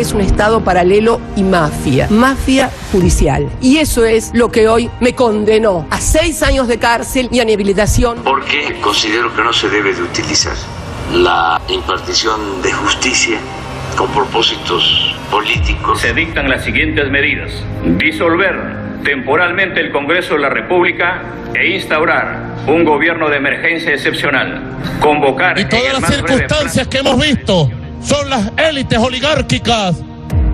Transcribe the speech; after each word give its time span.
es 0.00 0.12
un 0.12 0.20
Estado 0.20 0.62
paralelo 0.62 1.20
y 1.36 1.42
mafia, 1.42 2.06
mafia 2.10 2.70
judicial. 2.92 3.48
Y 3.60 3.78
eso 3.78 4.04
es 4.04 4.30
lo 4.32 4.50
que 4.50 4.68
hoy 4.68 4.90
me 5.00 5.14
condenó 5.14 5.86
a 5.90 6.00
seis 6.00 6.42
años 6.42 6.68
de 6.68 6.78
cárcel 6.78 7.28
y 7.32 7.40
a 7.40 7.42
inhabilitación. 7.42 8.18
Porque 8.22 8.78
considero 8.80 9.34
que 9.34 9.42
no 9.42 9.52
se 9.52 9.68
debe 9.68 9.92
de 9.92 10.02
utilizar 10.02 10.54
la 11.12 11.60
impartición 11.68 12.62
de 12.62 12.72
justicia 12.72 13.38
con 13.96 14.08
propósitos 14.12 15.16
políticos. 15.30 16.00
Se 16.00 16.12
dictan 16.12 16.48
las 16.48 16.64
siguientes 16.64 17.10
medidas. 17.10 17.50
Disolver 17.84 19.02
temporalmente 19.02 19.80
el 19.80 19.90
Congreso 19.90 20.34
de 20.34 20.40
la 20.40 20.50
República 20.50 21.22
e 21.54 21.74
instaurar 21.74 22.56
un 22.66 22.84
gobierno 22.84 23.28
de 23.28 23.36
emergencia 23.38 23.92
excepcional. 23.92 24.76
Convocar. 25.00 25.58
Y 25.58 25.64
todas 25.64 26.00
las 26.00 26.14
circunstancias 26.14 26.86
que 26.86 26.98
hemos 26.98 27.18
visto 27.18 27.70
son 28.08 28.30
las 28.30 28.50
élites 28.56 28.98
oligárquicas 28.98 30.02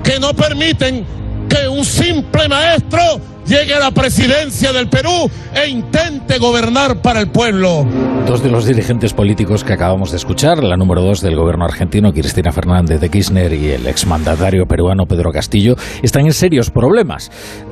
que 0.02 0.18
no 0.18 0.34
permiten 0.34 1.06
que 1.48 1.68
un 1.68 1.84
simple 1.84 2.48
maestro 2.48 3.00
llegue 3.46 3.74
a 3.74 3.78
la 3.78 3.90
presidencia 3.92 4.72
del 4.72 4.88
Perú 4.88 5.30
e 5.54 5.68
intente 5.68 6.38
gobernar 6.38 7.00
para 7.00 7.20
el 7.20 7.28
pueblo. 7.28 7.86
Dos 8.26 8.42
de 8.42 8.50
los 8.50 8.66
dirigentes 8.66 9.12
políticos 9.12 9.62
que 9.62 9.74
acabamos 9.74 10.10
de 10.10 10.16
escuchar, 10.16 10.64
la 10.64 10.76
número 10.76 11.02
dos 11.02 11.20
del 11.20 11.36
gobierno 11.36 11.64
argentino, 11.64 12.10
Cristina 12.12 12.50
Fernández 12.50 13.00
de 13.00 13.08
Kirchner, 13.08 13.52
y 13.52 13.70
el 13.70 13.86
exmandatario 13.86 14.64
peruano 14.66 15.04
Pedro 15.06 15.30
Castillo, 15.30 15.76
están 16.02 16.24
en 16.24 16.32
serios 16.32 16.70
problemas. 16.70 17.30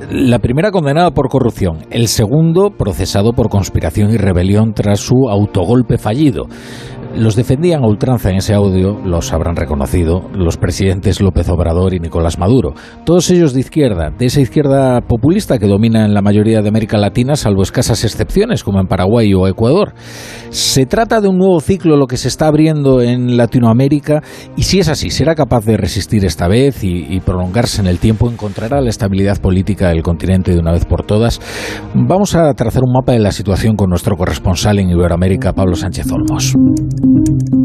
La 0.09 0.39
primera 0.39 0.71
condenada 0.71 1.11
por 1.11 1.27
corrupción, 1.27 1.79
el 1.89 2.07
segundo 2.07 2.69
procesado 2.69 3.33
por 3.33 3.49
conspiración 3.49 4.11
y 4.11 4.17
rebelión 4.17 4.73
tras 4.73 5.01
su 5.01 5.27
autogolpe 5.29 5.97
fallido. 5.97 6.45
Los 7.15 7.35
defendían 7.35 7.83
a 7.83 7.87
ultranza 7.87 8.31
en 8.31 8.37
ese 8.37 8.55
audio, 8.55 8.99
los 9.05 9.31
habrán 9.33 9.55
reconocido, 9.55 10.29
los 10.33 10.57
presidentes 10.57 11.21
López 11.21 11.47
Obrador 11.49 11.93
y 11.93 11.99
Nicolás 11.99 12.39
Maduro. 12.39 12.73
Todos 13.05 13.29
ellos 13.29 13.53
de 13.53 13.59
izquierda, 13.59 14.09
de 14.09 14.25
esa 14.25 14.41
izquierda 14.41 15.01
populista 15.01 15.59
que 15.59 15.67
domina 15.67 16.05
en 16.05 16.15
la 16.15 16.23
mayoría 16.23 16.61
de 16.61 16.69
América 16.69 16.97
Latina, 16.97 17.35
salvo 17.35 17.61
escasas 17.61 18.03
excepciones 18.03 18.63
como 18.63 18.79
en 18.79 18.87
Paraguay 18.87 19.31
o 19.35 19.47
Ecuador. 19.47 19.93
¿Se 20.49 20.87
trata 20.87 21.21
de 21.21 21.27
un 21.27 21.37
nuevo 21.37 21.59
ciclo 21.59 21.97
lo 21.97 22.07
que 22.07 22.17
se 22.17 22.27
está 22.27 22.47
abriendo 22.47 23.01
en 23.01 23.37
Latinoamérica? 23.37 24.23
Y 24.57 24.63
si 24.63 24.79
es 24.79 24.89
así, 24.89 25.11
¿será 25.11 25.35
capaz 25.35 25.65
de 25.65 25.77
resistir 25.77 26.25
esta 26.25 26.47
vez 26.47 26.83
y, 26.83 27.05
y 27.09 27.19
prolongarse 27.19 27.81
en 27.81 27.87
el 27.87 27.99
tiempo? 27.99 28.27
¿Encontrará 28.29 28.81
la 28.81 28.89
estabilidad 28.89 29.39
política 29.39 29.89
del 29.89 30.01
continente 30.01 30.51
de 30.51 30.59
una 30.59 30.71
vez 30.71 30.85
por 30.85 31.05
todas? 31.05 31.39
Vamos 31.93 32.35
a 32.35 32.51
trazar 32.55 32.81
un 32.83 32.93
mapa 32.93 33.13
de 33.13 33.19
la 33.19 33.31
situación 33.31 33.75
con 33.75 33.89
nuestro 33.89 34.17
corresponsal 34.17 34.79
en 34.79 34.89
Iberoamérica, 34.89 35.53
Pablo 35.53 35.75
Sánchez 35.75 36.11
Olmos. 36.11 36.55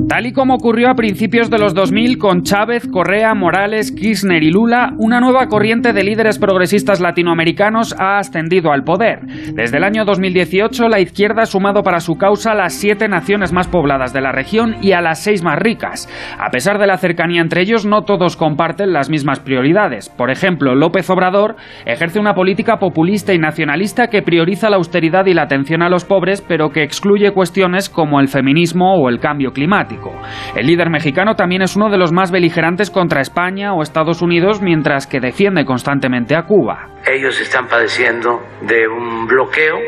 Tal 0.08 0.26
y 0.26 0.32
como 0.32 0.54
ocurrió 0.54 0.90
a 0.90 0.94
principios 0.94 1.48
de 1.48 1.58
los 1.58 1.72
2000 1.72 2.18
con 2.18 2.42
Chávez, 2.42 2.88
Correa, 2.88 3.34
Morales, 3.34 3.92
Kirchner 3.92 4.42
y 4.42 4.50
Lula, 4.50 4.94
una 4.98 5.20
nueva 5.20 5.46
corriente 5.46 5.92
de 5.92 6.02
líderes 6.02 6.40
progresistas 6.40 7.00
latinoamericanos 7.00 7.94
ha 8.00 8.18
ascendido 8.18 8.72
al 8.72 8.82
poder. 8.82 9.20
Desde 9.54 9.76
el 9.76 9.84
año 9.84 10.04
2018, 10.04 10.88
la 10.88 10.98
izquierda 10.98 11.42
ha 11.42 11.46
sumado 11.46 11.84
para 11.84 12.00
su 12.00 12.16
causa 12.16 12.54
las 12.54 12.72
siete 12.72 13.06
naciones 13.06 13.52
más 13.52 13.68
pobladas 13.68 14.12
de 14.12 14.22
la 14.22 14.32
región 14.32 14.76
y 14.82 14.90
a 14.90 15.00
las 15.02 15.22
seis 15.22 15.44
más 15.44 15.58
ricas. 15.58 16.08
A 16.36 16.50
pesar 16.50 16.78
de 16.78 16.88
la 16.88 16.96
cercanía 16.96 17.40
entre 17.40 17.60
ellos, 17.60 17.86
no 17.86 18.02
todos 18.02 18.36
comparten 18.36 18.92
las 18.92 19.10
mismas 19.10 19.38
prioridades. 19.38 20.08
Por 20.08 20.32
ejemplo, 20.32 20.74
López 20.74 21.08
Obrador 21.10 21.54
ejerce 21.86 22.18
una 22.18 22.34
política 22.34 22.78
populista 22.78 23.34
y 23.34 23.38
nacionalista 23.38 24.08
que 24.08 24.22
prioriza 24.22 24.68
la 24.68 24.78
austeridad 24.78 25.26
y 25.26 25.34
la 25.34 25.42
atención 25.42 25.82
a 25.82 25.90
los 25.90 26.04
pobres, 26.04 26.40
pero 26.40 26.70
que 26.70 26.82
excluye 26.82 27.30
cuestiones 27.30 27.88
como 27.88 28.18
el 28.20 28.26
feminismo 28.26 28.96
o 28.96 29.08
el 29.08 29.20
cambio 29.20 29.27
climático. 29.52 30.12
El 30.54 30.66
líder 30.66 30.90
mexicano 30.90 31.34
también 31.34 31.62
es 31.62 31.76
uno 31.76 31.90
de 31.90 31.98
los 31.98 32.12
más 32.12 32.30
beligerantes 32.30 32.90
contra 32.90 33.20
España 33.20 33.74
o 33.74 33.82
Estados 33.82 34.22
Unidos, 34.22 34.60
mientras 34.60 35.06
que 35.06 35.20
defiende 35.20 35.64
constantemente 35.64 36.36
a 36.36 36.42
Cuba. 36.42 36.88
Ellos 37.06 37.40
están 37.40 37.66
padeciendo 37.66 38.40
de 38.62 38.88
un 38.88 39.26
bloqueo, 39.26 39.78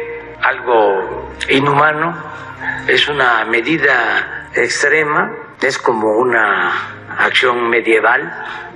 algo 0.43 1.31
inhumano, 1.51 2.15
es 2.89 3.09
una 3.09 3.45
medida 3.45 4.49
extrema, 4.55 5.31
es 5.63 5.79
como 5.79 6.09
una 6.19 6.73
acción 7.19 7.69
medieval, 7.69 8.21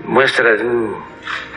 muestra 0.04 0.54
de 0.56 0.66
un 0.66 0.94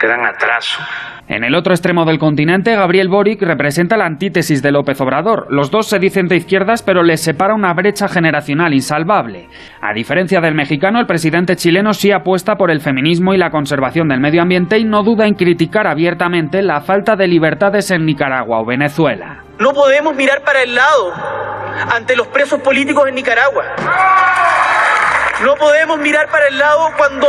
gran 0.00 0.24
atraso 0.26 0.80
en 1.28 1.44
el 1.44 1.54
otro 1.54 1.74
extremo 1.74 2.06
del 2.06 2.18
continente, 2.18 2.74
Gabriel 2.74 3.08
Boric 3.08 3.42
representa 3.42 3.98
la 3.98 4.06
antítesis 4.06 4.62
de 4.62 4.72
López 4.72 4.98
Obrador. 5.02 5.46
Los 5.50 5.70
dos 5.70 5.86
se 5.86 5.98
dicen 5.98 6.26
de 6.26 6.36
izquierdas, 6.36 6.82
pero 6.82 7.02
les 7.02 7.20
separa 7.22 7.54
una 7.54 7.74
brecha 7.74 8.08
generacional 8.08 8.72
insalvable. 8.72 9.48
A 9.82 9.92
diferencia 9.92 10.40
del 10.40 10.54
mexicano, 10.54 10.98
el 10.98 11.06
presidente 11.06 11.56
chileno 11.56 11.92
sí 11.92 12.12
apuesta 12.12 12.56
por 12.56 12.70
el 12.70 12.80
feminismo 12.80 13.34
y 13.34 13.36
la 13.36 13.50
conservación 13.50 14.08
del 14.08 14.20
medio 14.20 14.40
ambiente 14.40 14.78
y 14.78 14.84
no 14.84 15.02
duda 15.02 15.26
en 15.26 15.34
criticar 15.34 15.86
abiertamente 15.86 16.62
la 16.62 16.80
falta 16.80 17.14
de 17.14 17.28
libertades 17.28 17.90
en 17.90 18.06
Nicaragua 18.06 18.60
o 18.60 18.64
Venezuela. 18.64 19.44
No 19.58 19.72
podemos 19.74 20.16
mirar 20.16 20.42
para 20.42 20.62
el 20.62 20.74
lado 20.74 21.12
ante 21.94 22.16
los 22.16 22.28
presos 22.28 22.60
políticos 22.60 23.06
en 23.06 23.16
Nicaragua. 23.16 23.64
No 25.44 25.54
podemos 25.54 26.00
mirar 26.00 26.28
para 26.28 26.48
el 26.48 26.58
lado 26.58 26.88
cuando 26.96 27.28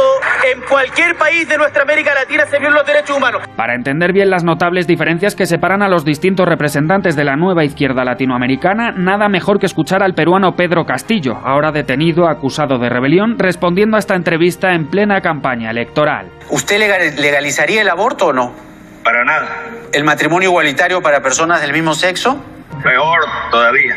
en 0.51 0.61
cualquier 0.61 1.15
país 1.15 1.47
de 1.47 1.59
nuestra 1.59 1.83
América 1.83 2.11
Latina 2.15 2.45
se 2.47 2.57
violan 2.57 2.79
los 2.79 2.85
derechos 2.87 3.15
humanos. 3.15 3.43
Para 3.55 3.75
entender 3.75 4.13
bien 4.13 4.31
las 4.31 4.43
notables 4.43 4.87
diferencias 4.87 5.35
que 5.35 5.45
separan 5.45 5.83
a 5.83 5.89
los 5.89 6.05
distintos 6.05 6.47
representantes 6.47 7.15
de 7.15 7.23
la 7.23 7.35
nueva 7.35 7.63
izquierda 7.63 8.03
latinoamericana, 8.03 8.93
nada 8.93 9.29
mejor 9.29 9.59
que 9.59 9.67
escuchar 9.67 10.01
al 10.01 10.15
peruano 10.15 10.55
Pedro 10.55 10.85
Castillo, 10.85 11.37
ahora 11.43 11.71
detenido 11.71 12.27
acusado 12.27 12.79
de 12.79 12.89
rebelión, 12.89 13.37
respondiendo 13.37 13.95
a 13.95 13.99
esta 13.99 14.15
entrevista 14.15 14.73
en 14.73 14.87
plena 14.87 15.21
campaña 15.21 15.69
electoral. 15.69 16.31
¿Usted 16.49 16.79
legalizaría 16.79 17.81
el 17.83 17.89
aborto 17.89 18.27
o 18.27 18.33
no? 18.33 18.55
Para 19.03 19.23
nada. 19.23 19.49
¿El 19.93 20.03
matrimonio 20.03 20.49
igualitario 20.49 20.99
para 21.01 21.21
personas 21.21 21.61
del 21.61 21.73
mismo 21.73 21.93
sexo? 21.93 22.43
Peor 22.83 23.19
todavía. 23.51 23.95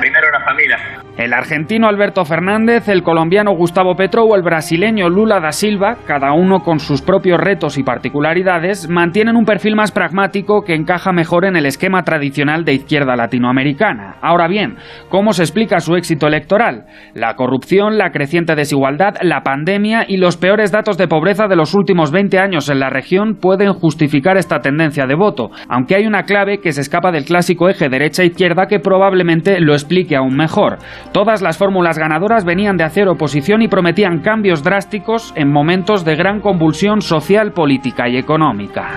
Primero 0.00 0.30
la 0.32 0.44
familia. 0.44 0.78
El 1.18 1.34
argentino 1.34 1.88
Alberto 1.88 2.24
Fernández, 2.24 2.88
el 2.88 3.02
colombiano 3.02 3.54
Gustavo 3.54 3.94
Petro 3.94 4.24
o 4.24 4.34
el 4.34 4.42
brasileño 4.42 5.10
Lula 5.10 5.40
da 5.40 5.52
Silva, 5.52 5.98
cada 6.06 6.32
uno 6.32 6.60
con 6.60 6.80
sus 6.80 7.02
propios 7.02 7.38
retos 7.38 7.76
y 7.76 7.82
particularidades, 7.82 8.88
mantienen 8.88 9.36
un 9.36 9.44
perfil 9.44 9.76
más 9.76 9.92
pragmático 9.92 10.62
que 10.64 10.74
encaja 10.74 11.12
mejor 11.12 11.44
en 11.44 11.54
el 11.54 11.66
esquema 11.66 12.02
tradicional 12.02 12.64
de 12.64 12.72
izquierda 12.72 13.14
latinoamericana. 13.14 14.16
Ahora 14.22 14.48
bien, 14.48 14.76
¿cómo 15.10 15.34
se 15.34 15.42
explica 15.42 15.80
su 15.80 15.96
éxito 15.96 16.28
electoral? 16.28 16.86
La 17.12 17.36
corrupción, 17.36 17.98
la 17.98 18.10
creciente 18.10 18.54
desigualdad, 18.54 19.16
la 19.20 19.42
pandemia 19.42 20.06
y 20.08 20.16
los 20.16 20.38
peores 20.38 20.72
datos 20.72 20.96
de 20.96 21.08
pobreza 21.08 21.46
de 21.46 21.56
los 21.56 21.74
últimos 21.74 22.10
20 22.10 22.38
años 22.38 22.70
en 22.70 22.80
la 22.80 22.88
región 22.88 23.34
pueden 23.34 23.74
justificar 23.74 24.38
esta 24.38 24.60
tendencia 24.60 25.06
de 25.06 25.14
voto, 25.14 25.50
aunque 25.68 25.94
hay 25.94 26.06
una 26.06 26.22
clave 26.22 26.60
que 26.60 26.72
se 26.72 26.80
escapa 26.80 27.12
del 27.12 27.26
clásico 27.26 27.68
eje 27.68 27.90
derecha-izquierda 27.90 28.66
que 28.66 28.80
probablemente 28.80 29.60
lo 29.60 29.74
explique 29.74 30.16
aún 30.16 30.36
mejor. 30.36 30.78
Todas 31.12 31.42
las 31.42 31.58
fórmulas 31.58 31.98
ganadoras 31.98 32.46
venían 32.46 32.78
de 32.78 32.84
hacer 32.84 33.06
oposición 33.06 33.60
y 33.60 33.68
prometían 33.68 34.20
cambios 34.20 34.62
drásticos 34.62 35.34
en 35.36 35.52
momentos 35.52 36.06
de 36.06 36.16
gran 36.16 36.40
convulsión 36.40 37.02
social, 37.02 37.52
política 37.52 38.08
y 38.08 38.16
económica. 38.16 38.88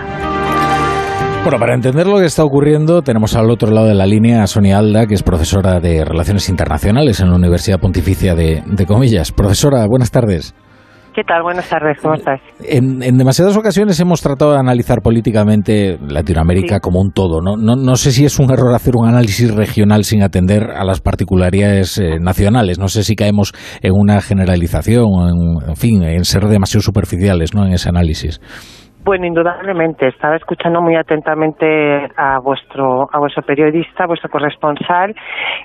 Bueno, 1.42 1.58
para 1.58 1.74
entender 1.74 2.06
lo 2.06 2.18
que 2.18 2.24
está 2.24 2.42
ocurriendo, 2.42 3.02
tenemos 3.02 3.36
al 3.36 3.50
otro 3.50 3.70
lado 3.70 3.86
de 3.86 3.94
la 3.94 4.06
línea 4.06 4.42
a 4.42 4.46
Sonia 4.46 4.78
Alda, 4.78 5.06
que 5.06 5.14
es 5.14 5.22
profesora 5.22 5.78
de 5.78 6.06
Relaciones 6.06 6.48
Internacionales 6.48 7.20
en 7.20 7.28
la 7.28 7.36
Universidad 7.36 7.78
Pontificia 7.78 8.34
de, 8.34 8.62
de 8.66 8.86
Comillas. 8.86 9.30
Profesora, 9.30 9.86
buenas 9.86 10.10
tardes. 10.10 10.54
¿Qué 11.16 11.24
tal? 11.24 11.42
Buenas 11.42 11.66
tardes, 11.66 11.96
¿cómo 12.02 12.12
estás? 12.12 12.42
En, 12.60 13.02
en, 13.02 13.16
demasiadas 13.16 13.56
ocasiones 13.56 13.98
hemos 14.00 14.20
tratado 14.20 14.52
de 14.52 14.58
analizar 14.58 15.00
políticamente 15.00 15.96
Latinoamérica 15.98 16.74
sí. 16.74 16.80
como 16.82 17.00
un 17.00 17.10
todo. 17.10 17.40
¿no? 17.40 17.56
No, 17.56 17.74
no 17.74 17.96
sé 17.96 18.12
si 18.12 18.26
es 18.26 18.38
un 18.38 18.50
error 18.50 18.74
hacer 18.74 18.96
un 18.96 19.08
análisis 19.08 19.50
regional 19.54 20.04
sin 20.04 20.22
atender 20.22 20.64
a 20.72 20.84
las 20.84 21.00
particularidades 21.00 21.96
eh, 21.96 22.18
nacionales. 22.20 22.78
No 22.78 22.88
sé 22.88 23.02
si 23.02 23.16
caemos 23.16 23.54
en 23.80 23.92
una 23.94 24.20
generalización, 24.20 25.06
en, 25.06 25.70
en 25.70 25.76
fin, 25.76 26.02
en 26.02 26.26
ser 26.26 26.48
demasiado 26.48 26.82
superficiales 26.82 27.54
¿no? 27.54 27.64
en 27.64 27.72
ese 27.72 27.88
análisis. 27.88 28.38
Bueno, 29.06 29.24
indudablemente. 29.24 30.08
Estaba 30.08 30.34
escuchando 30.34 30.82
muy 30.82 30.96
atentamente 30.96 32.10
a 32.16 32.40
vuestro, 32.40 33.08
a 33.12 33.20
vuestro 33.20 33.44
periodista, 33.44 34.02
a 34.02 34.06
vuestro 34.08 34.28
corresponsal, 34.28 35.14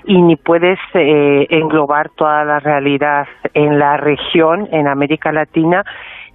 y 0.04 0.22
ni 0.22 0.36
puedes 0.36 0.78
eh, 0.94 1.48
englobar 1.50 2.10
toda 2.10 2.44
la 2.44 2.60
realidad 2.60 3.26
en 3.52 3.80
la 3.80 3.96
región, 3.96 4.68
en 4.70 4.86
América 4.86 5.32
Latina, 5.32 5.82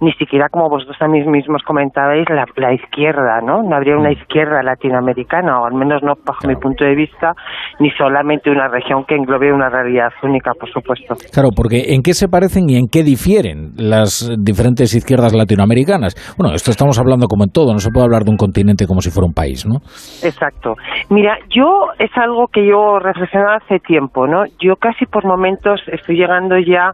ni 0.00 0.12
siquiera 0.12 0.48
como 0.48 0.68
vosotros 0.68 0.96
también 0.98 1.30
mismos 1.30 1.62
comentabais, 1.62 2.28
la, 2.30 2.44
la 2.56 2.72
izquierda, 2.72 3.40
¿no? 3.40 3.62
No 3.62 3.76
habría 3.76 3.96
una 3.96 4.12
izquierda 4.12 4.62
latinoamericana, 4.62 5.60
o 5.60 5.66
al 5.66 5.74
menos 5.74 6.02
no 6.02 6.14
bajo 6.24 6.46
mi 6.46 6.56
punto 6.56 6.84
de 6.84 6.94
vista, 6.94 7.32
ni 7.80 7.90
solamente 7.92 8.50
una 8.50 8.68
región 8.68 9.04
que 9.04 9.14
englobe 9.14 9.52
una 9.52 9.68
realidad 9.68 10.10
única, 10.22 10.52
por 10.58 10.70
supuesto. 10.70 11.14
Claro, 11.32 11.50
porque 11.54 11.94
¿en 11.94 12.02
qué 12.02 12.14
se 12.14 12.28
parecen 12.28 12.68
y 12.68 12.76
en 12.76 12.86
qué 12.90 13.02
difieren 13.02 13.72
las 13.76 14.30
diferentes 14.38 14.94
izquierdas 14.94 15.34
latinoamericanas? 15.34 16.14
Bueno, 16.38 16.54
esto 16.54 16.70
estamos 16.70 16.98
hablando 16.98 17.26
como 17.26 17.44
en 17.44 17.50
todo, 17.50 17.72
no 17.72 17.78
se 17.78 17.90
puede 17.90 18.06
hablar 18.06 18.24
de 18.24 18.30
un 18.30 18.36
continente 18.36 18.86
como 18.86 19.00
si 19.00 19.10
fuera 19.10 19.26
un 19.26 19.34
país, 19.34 19.66
¿no? 19.66 19.76
Exacto. 20.22 20.74
Mira, 21.10 21.38
yo 21.50 21.88
es 21.98 22.10
algo 22.16 22.46
que 22.48 22.66
yo 22.66 22.98
reflexionaba 22.98 23.56
hace 23.56 23.78
tiempo, 23.80 24.26
¿no? 24.26 24.44
Yo 24.60 24.76
casi 24.76 25.06
por 25.06 25.24
momentos 25.24 25.80
estoy 25.92 26.16
llegando 26.16 26.56
ya 26.58 26.92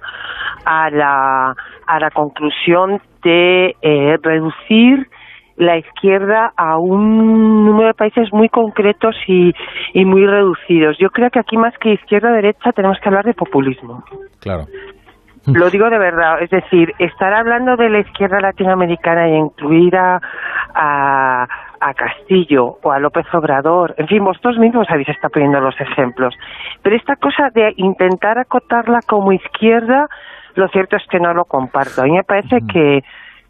a 0.65 0.91
la 0.91 1.55
a 1.87 2.01
la 2.01 2.11
conclusión 2.11 3.01
de 3.23 3.77
eh, 3.83 4.17
reducir 4.23 5.09
la 5.57 5.79
izquierda 5.79 6.53
a 6.57 6.79
un 6.79 7.65
número 7.65 7.89
de 7.89 7.95
países 7.95 8.33
muy 8.33 8.49
concretos 8.49 9.15
y, 9.29 9.53
y 9.93 10.05
muy 10.05 10.27
reducidos. 10.27 10.97
Yo 10.99 11.11
creo 11.11 11.31
que 11.31 11.39
aquí 11.39 11.57
más 11.57 11.75
que 11.79 11.93
izquierda-derecha 11.93 12.73
tenemos 12.73 12.99
que 12.99 13.09
hablar 13.09 13.25
de 13.25 13.35
populismo. 13.35 14.03
Claro. 14.41 14.65
Lo 15.47 15.69
digo 15.69 15.91
de 15.91 15.99
verdad, 15.99 16.41
es 16.41 16.49
decir, 16.49 16.95
estar 16.99 17.35
hablando 17.35 17.77
de 17.77 17.91
la 17.91 17.99
izquierda 17.99 18.41
latinoamericana 18.41 19.29
y 19.29 19.35
incluir 19.35 19.95
a, 19.95 20.19
a, 20.75 21.47
Castillo 21.95 22.79
o 22.83 22.91
a 22.91 22.99
López 22.99 23.27
Obrador, 23.35 23.95
en 23.99 24.09
fin, 24.09 24.25
vosotros 24.25 24.57
mismos 24.57 24.87
habéis 24.89 25.11
estado 25.11 25.31
poniendo 25.31 25.61
los 25.61 25.79
ejemplos, 25.79 26.35
pero 26.83 26.97
esta 26.97 27.17
cosa 27.17 27.51
de 27.55 27.75
intentar 27.77 28.39
acotarla 28.39 29.01
como 29.07 29.33
izquierda, 29.33 30.09
lo 30.55 30.69
cierto 30.69 30.97
es 30.97 31.03
que 31.11 31.19
no 31.19 31.35
lo 31.35 31.45
comparto. 31.45 32.03
A 32.03 32.05
mí 32.05 32.13
me 32.13 32.25
parece 32.25 32.59
que 32.73 33.01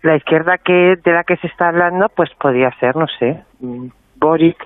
la 0.03 0.17
izquierda 0.17 0.59
que 0.59 0.95
de 1.03 1.13
la 1.13 1.25
que 1.25 1.37
se 1.37 1.47
está 1.47 1.69
hablando, 1.69 2.07
pues 2.15 2.31
podría 2.41 2.71
ser, 2.79 2.97
no 2.97 3.07
sé, 3.19 3.43
Boric 4.21 4.57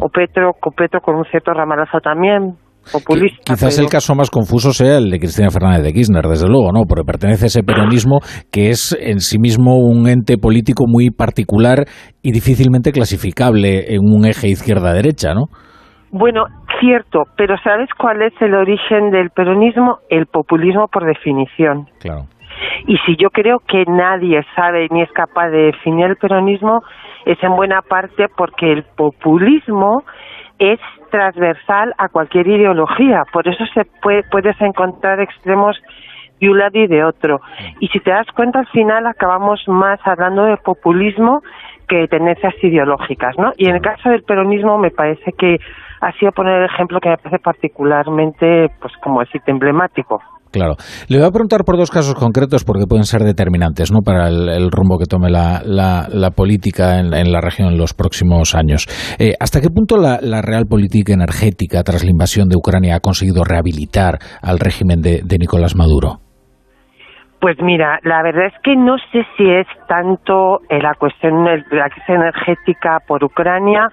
o 0.00 0.08
Petro, 0.08 0.50
o 0.50 0.70
Petro 0.70 1.00
con 1.00 1.16
un 1.16 1.24
cierto 1.24 1.52
ramalazo 1.52 2.00
también, 2.00 2.56
populista. 2.90 3.54
Quizás 3.54 3.78
el 3.78 3.88
caso 3.88 4.14
más 4.14 4.30
confuso 4.30 4.72
sea 4.72 4.98
el 4.98 5.10
de 5.10 5.18
Cristina 5.18 5.50
Fernández 5.50 5.82
de 5.82 5.92
Kirchner, 5.92 6.26
desde 6.26 6.48
luego, 6.48 6.72
¿no? 6.72 6.82
Porque 6.88 7.04
pertenece 7.04 7.44
a 7.44 7.46
ese 7.46 7.62
peronismo 7.62 8.18
que 8.50 8.70
es 8.70 8.96
en 9.00 9.20
sí 9.20 9.38
mismo 9.38 9.76
un 9.76 10.08
ente 10.08 10.36
político 10.36 10.84
muy 10.86 11.10
particular 11.10 11.84
y 12.22 12.32
difícilmente 12.32 12.92
clasificable 12.92 13.94
en 13.94 14.00
un 14.02 14.26
eje 14.26 14.48
izquierda-derecha, 14.48 15.34
¿no? 15.34 15.46
Bueno, 16.10 16.44
cierto, 16.82 17.24
pero 17.36 17.56
¿sabes 17.58 17.88
cuál 17.96 18.22
es 18.22 18.32
el 18.42 18.54
origen 18.54 19.12
del 19.12 19.30
peronismo? 19.30 19.98
El 20.10 20.26
populismo 20.26 20.88
por 20.88 21.04
definición. 21.04 21.86
Claro. 22.00 22.26
Y 22.86 22.98
si 23.06 23.16
yo 23.16 23.30
creo 23.30 23.60
que 23.60 23.84
nadie 23.86 24.44
sabe 24.56 24.88
ni 24.90 25.02
es 25.02 25.12
capaz 25.12 25.50
de 25.50 25.66
definir 25.66 26.06
el 26.06 26.16
peronismo, 26.16 26.82
es 27.24 27.42
en 27.42 27.54
buena 27.54 27.82
parte 27.82 28.26
porque 28.36 28.72
el 28.72 28.82
populismo 28.82 30.02
es 30.58 30.80
transversal 31.10 31.94
a 31.98 32.08
cualquier 32.08 32.48
ideología. 32.48 33.22
Por 33.32 33.46
eso 33.46 33.64
se 33.72 33.84
puede, 34.02 34.22
puedes 34.30 34.60
encontrar 34.60 35.20
extremos 35.20 35.80
de 36.40 36.50
un 36.50 36.58
lado 36.58 36.78
y 36.78 36.88
de 36.88 37.04
otro. 37.04 37.40
Y 37.78 37.88
si 37.88 38.00
te 38.00 38.10
das 38.10 38.26
cuenta, 38.34 38.58
al 38.58 38.66
final 38.68 39.06
acabamos 39.06 39.62
más 39.68 40.00
hablando 40.04 40.44
de 40.44 40.56
populismo 40.56 41.42
que 41.88 41.98
de 41.98 42.08
tendencias 42.08 42.54
ideológicas, 42.62 43.38
¿no? 43.38 43.52
Y 43.56 43.68
en 43.68 43.76
el 43.76 43.82
caso 43.82 44.08
del 44.08 44.24
peronismo 44.24 44.78
me 44.78 44.90
parece 44.90 45.32
que 45.32 45.58
ha 46.02 46.12
sido 46.18 46.32
poner 46.32 46.62
el 46.62 46.64
ejemplo 46.66 46.98
que 47.00 47.10
me 47.10 47.16
parece 47.16 47.38
particularmente, 47.38 48.66
pues 48.80 48.92
como 49.02 49.20
decirte, 49.20 49.52
emblemático. 49.52 50.20
Claro. 50.50 50.74
Le 51.08 51.16
voy 51.16 51.26
a 51.26 51.30
preguntar 51.30 51.64
por 51.64 51.78
dos 51.78 51.90
casos 51.90 52.14
concretos 52.14 52.64
porque 52.64 52.86
pueden 52.86 53.04
ser 53.04 53.22
determinantes 53.22 53.90
¿no? 53.90 54.00
para 54.00 54.28
el, 54.28 54.70
rumbo 54.70 54.98
que 54.98 55.06
tome 55.06 55.30
la, 55.30 55.62
la, 55.64 56.30
política 56.30 56.98
en, 56.98 57.32
la 57.32 57.40
región 57.40 57.68
en 57.68 57.78
los 57.78 57.94
próximos 57.94 58.54
años. 58.54 58.86
Eh, 59.18 59.32
¿Hasta 59.40 59.62
qué 59.62 59.68
punto 59.70 59.96
la, 59.96 60.18
real 60.42 60.66
política 60.66 61.14
energética 61.14 61.82
tras 61.82 62.04
la 62.04 62.10
invasión 62.10 62.48
de 62.48 62.56
Ucrania 62.56 62.96
ha 62.96 63.00
conseguido 63.00 63.44
rehabilitar 63.44 64.18
al 64.42 64.58
régimen 64.58 65.00
de 65.00 65.36
Nicolás 65.38 65.74
Maduro? 65.74 66.31
Pues 67.42 67.60
mira, 67.60 67.98
la 68.04 68.22
verdad 68.22 68.46
es 68.46 68.54
que 68.62 68.76
no 68.76 68.98
sé 69.10 69.26
si 69.36 69.50
es 69.50 69.66
tanto 69.88 70.60
la 70.70 70.94
cuestión 70.94 71.42
de 71.42 71.64
la 71.72 71.90
crisis 71.90 72.08
energética 72.10 73.00
por 73.04 73.24
Ucrania 73.24 73.88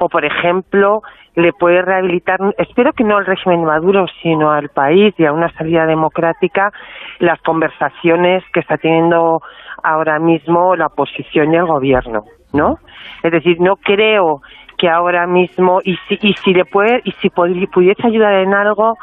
o, 0.00 0.08
por 0.08 0.24
ejemplo, 0.24 1.02
le 1.34 1.52
puede 1.52 1.82
rehabilitar, 1.82 2.38
espero 2.56 2.94
que 2.94 3.04
no 3.04 3.18
al 3.18 3.26
régimen 3.26 3.62
Maduro, 3.62 4.06
sino 4.22 4.52
al 4.52 4.70
país 4.70 5.12
y 5.18 5.26
a 5.26 5.34
una 5.34 5.52
salida 5.52 5.84
democrática, 5.84 6.70
las 7.18 7.38
conversaciones 7.42 8.42
que 8.54 8.60
está 8.60 8.78
teniendo 8.78 9.42
ahora 9.82 10.18
mismo 10.18 10.74
la 10.74 10.86
oposición 10.86 11.52
y 11.52 11.56
el 11.56 11.66
gobierno, 11.66 12.22
¿no? 12.54 12.76
Es 13.22 13.32
decir, 13.32 13.58
no 13.60 13.76
creo 13.76 14.40
que 14.78 14.88
ahora 14.88 15.26
mismo, 15.26 15.80
y 15.84 15.98
si, 16.08 16.18
y 16.22 16.32
si 16.42 16.54
le 16.54 16.64
puede, 16.64 17.02
y 17.04 17.12
si 17.20 17.28
pudiese 17.28 18.06
ayudar 18.06 18.32
en 18.36 18.54
algo, 18.54 18.94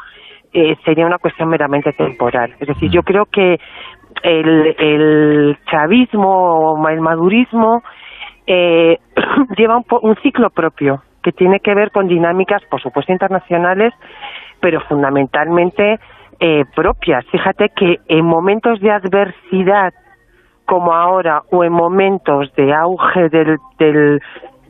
eh, 0.52 0.76
sería 0.84 1.06
una 1.06 1.18
cuestión 1.18 1.48
meramente 1.48 1.92
temporal. 1.92 2.54
Es 2.60 2.68
decir, 2.68 2.90
yo 2.90 3.00
mm. 3.00 3.04
creo 3.04 3.26
que 3.26 3.58
el, 4.22 4.74
el 4.78 5.58
chavismo 5.70 6.74
o 6.74 6.88
el 6.88 7.00
madurismo 7.00 7.82
eh, 8.46 8.98
lleva 9.56 9.76
un, 9.76 9.84
un 10.02 10.16
ciclo 10.16 10.50
propio 10.50 11.02
que 11.22 11.32
tiene 11.32 11.60
que 11.60 11.74
ver 11.74 11.90
con 11.90 12.08
dinámicas, 12.08 12.62
por 12.68 12.82
supuesto, 12.82 13.12
internacionales, 13.12 13.94
pero 14.60 14.80
fundamentalmente 14.82 15.98
eh, 16.40 16.64
propias. 16.74 17.24
Fíjate 17.26 17.70
que 17.70 17.98
en 18.08 18.24
momentos 18.24 18.80
de 18.80 18.90
adversidad 18.90 19.92
como 20.66 20.92
ahora 20.92 21.42
o 21.50 21.64
en 21.64 21.72
momentos 21.72 22.52
de 22.56 22.72
auge 22.72 23.28
del, 23.28 23.58
del, 23.78 24.20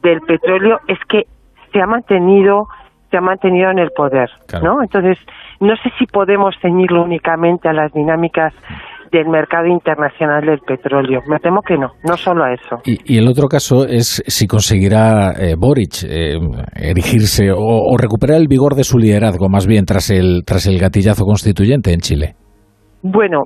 del 0.02 0.20
petróleo 0.20 0.81
es 0.88 0.99
que 1.08 1.26
se 1.73 1.81
ha 1.81 1.87
mantenido 1.87 2.67
se 3.12 3.18
ha 3.18 3.20
mantenido 3.20 3.70
en 3.70 3.78
el 3.78 3.90
poder, 3.90 4.30
¿no? 4.62 4.82
Entonces, 4.82 5.18
no 5.60 5.76
sé 5.76 5.90
si 5.98 6.06
podemos 6.06 6.54
ceñirlo 6.62 7.04
únicamente 7.04 7.68
a 7.68 7.72
las 7.74 7.92
dinámicas 7.92 8.54
del 9.12 9.28
mercado 9.28 9.66
internacional 9.66 10.46
del 10.46 10.60
petróleo. 10.60 11.20
Me 11.28 11.38
temo 11.38 11.60
que 11.60 11.76
no, 11.76 11.88
no 12.02 12.16
solo 12.16 12.44
a 12.44 12.54
eso. 12.54 12.78
Y, 12.86 13.18
el 13.18 13.28
otro 13.28 13.46
caso 13.46 13.86
es 13.86 14.22
si 14.26 14.46
conseguirá 14.46 15.32
eh, 15.32 15.54
Boric 15.58 16.02
eh, 16.08 16.38
erigirse 16.74 17.50
o, 17.54 17.94
recuperar 17.98 18.40
el 18.40 18.48
vigor 18.48 18.74
de 18.74 18.84
su 18.84 18.98
liderazgo, 18.98 19.50
más 19.50 19.66
bien 19.66 19.84
tras 19.84 20.10
el, 20.10 20.44
tras 20.46 20.66
el 20.66 20.78
gatillazo 20.80 21.24
constituyente 21.24 21.92
en 21.92 22.00
Chile. 22.00 22.34
Bueno, 23.02 23.42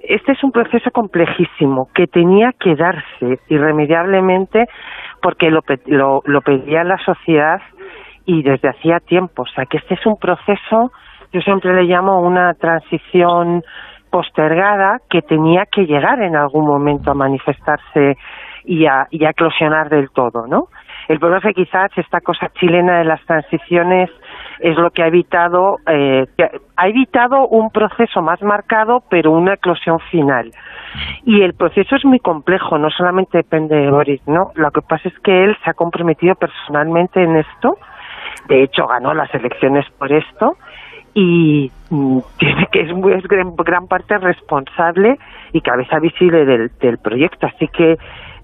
este 0.00 0.32
es 0.32 0.44
un 0.44 0.52
proceso 0.52 0.90
complejísimo 0.92 1.88
que 1.92 2.06
tenía 2.06 2.52
que 2.52 2.76
darse 2.76 3.42
irremediablemente 3.48 4.66
porque 5.20 5.50
lo, 5.50 5.62
lo, 5.86 6.22
lo 6.24 6.40
pedía 6.42 6.84
la 6.84 6.98
sociedad 7.04 7.58
y 8.28 8.42
desde 8.42 8.68
hacía 8.68 9.00
tiempo. 9.00 9.42
O 9.42 9.46
sea, 9.46 9.64
que 9.64 9.78
este 9.78 9.94
es 9.94 10.04
un 10.04 10.18
proceso, 10.18 10.92
yo 11.32 11.40
siempre 11.40 11.72
le 11.72 11.84
llamo 11.84 12.20
una 12.20 12.52
transición 12.52 13.62
postergada 14.10 14.98
que 15.08 15.22
tenía 15.22 15.64
que 15.64 15.86
llegar 15.86 16.20
en 16.22 16.36
algún 16.36 16.66
momento 16.66 17.10
a 17.10 17.14
manifestarse 17.14 18.18
y 18.64 18.84
a, 18.84 19.08
eclosionar 19.10 19.88
del 19.88 20.10
todo, 20.10 20.46
¿no? 20.46 20.68
El 21.08 21.18
problema 21.18 21.38
es 21.38 21.54
que 21.54 21.64
quizás 21.64 21.90
esta 21.96 22.20
cosa 22.20 22.50
chilena 22.60 22.98
de 22.98 23.04
las 23.06 23.24
transiciones 23.24 24.10
es 24.60 24.76
lo 24.76 24.90
que 24.90 25.02
ha 25.02 25.06
evitado, 25.06 25.78
eh, 25.86 26.26
ha 26.76 26.88
evitado 26.88 27.48
un 27.48 27.70
proceso 27.70 28.20
más 28.20 28.42
marcado, 28.42 29.02
pero 29.08 29.32
una 29.32 29.54
eclosión 29.54 30.00
final. 30.10 30.50
Y 31.24 31.40
el 31.40 31.54
proceso 31.54 31.96
es 31.96 32.04
muy 32.04 32.18
complejo, 32.18 32.76
no 32.76 32.90
solamente 32.90 33.38
depende 33.38 33.76
de 33.76 33.90
Boris, 33.90 34.20
¿no? 34.26 34.50
Lo 34.54 34.70
que 34.70 34.82
pasa 34.82 35.08
es 35.08 35.18
que 35.20 35.44
él 35.44 35.56
se 35.64 35.70
ha 35.70 35.74
comprometido 35.74 36.34
personalmente 36.34 37.22
en 37.22 37.36
esto, 37.36 37.78
de 38.48 38.62
hecho 38.62 38.86
ganó 38.86 39.14
las 39.14 39.32
elecciones 39.34 39.84
por 39.98 40.12
esto, 40.12 40.56
y 41.14 41.70
mm, 41.90 42.18
tiene 42.38 42.68
que 42.70 42.82
es, 42.82 42.92
muy, 42.92 43.12
gran, 43.22 43.54
gran, 43.56 43.86
parte 43.86 44.18
responsable 44.18 45.18
y 45.52 45.60
cabeza 45.60 45.98
visible 45.98 46.44
del, 46.44 46.70
del 46.80 46.98
proyecto. 46.98 47.46
Así 47.46 47.66
que 47.68 47.96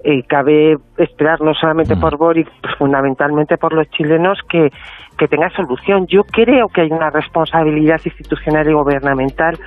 eh, 0.06 0.22
cabe 0.28 0.76
esperar 0.98 1.40
no 1.40 1.54
solamente 1.54 1.96
por 1.96 2.18
Boric, 2.18 2.46
pues 2.60 2.74
fundamentalmente 2.76 3.56
por 3.56 3.72
los 3.72 3.88
chilenos 3.90 4.38
que, 4.50 4.70
que 5.16 5.28
tenga 5.28 5.48
solución. 5.50 6.06
Yo 6.08 6.24
creo 6.24 6.68
que 6.68 6.82
hay 6.82 6.90
una 6.90 7.10
responsabilidad 7.10 8.00
institucional 8.04 8.68
y 8.68 8.74
gubernamental 8.74 9.58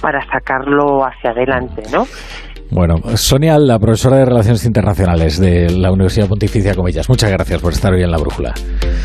para 0.00 0.22
sacarlo 0.22 1.04
hacia 1.04 1.30
adelante, 1.30 1.82
¿no? 1.92 2.04
Bueno, 2.72 2.94
Sonia, 3.16 3.58
la 3.58 3.78
profesora 3.78 4.16
de 4.16 4.24
Relaciones 4.24 4.64
Internacionales 4.64 5.38
de 5.38 5.68
la 5.70 5.92
Universidad 5.92 6.26
Pontificia 6.26 6.74
Comillas, 6.74 7.06
muchas 7.06 7.30
gracias 7.30 7.60
por 7.60 7.74
estar 7.74 7.92
hoy 7.92 8.02
en 8.02 8.10
la 8.10 8.16
brújula. 8.16 8.54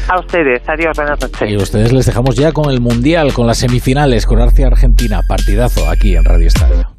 A 0.07 0.19
ustedes, 0.21 0.61
adiós, 0.67 0.95
buenas 0.95 1.19
noches. 1.19 1.51
Y 1.51 1.55
a 1.55 1.57
ustedes 1.57 1.91
les 1.91 2.05
dejamos 2.05 2.37
ya 2.37 2.53
con 2.53 2.71
el 2.71 2.79
Mundial, 2.79 3.33
con 3.33 3.45
las 3.45 3.57
semifinales, 3.57 4.25
con 4.25 4.39
Arcia 4.39 4.67
Argentina, 4.67 5.19
partidazo 5.27 5.89
aquí 5.89 6.15
en 6.15 6.23
Radio 6.23 6.47
Estadio. 6.47 6.96